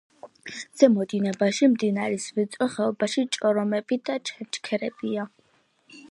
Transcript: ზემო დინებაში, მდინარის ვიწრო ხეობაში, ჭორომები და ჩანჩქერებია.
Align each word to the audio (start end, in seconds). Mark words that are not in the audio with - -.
ზემო 0.79 1.03
დინებაში, 1.11 1.67
მდინარის 1.73 2.25
ვიწრო 2.37 2.67
ხეობაში, 2.77 3.25
ჭორომები 3.37 3.99
და 4.09 4.15
ჩანჩქერებია. 4.31 5.27